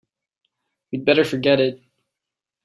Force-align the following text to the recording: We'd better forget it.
We'd 0.91 1.05
better 1.05 1.23
forget 1.23 1.59
it. 1.59 1.79